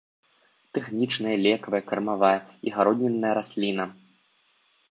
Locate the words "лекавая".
1.47-1.83